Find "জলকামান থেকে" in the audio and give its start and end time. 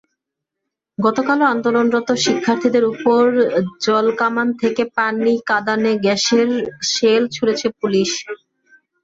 3.81-4.83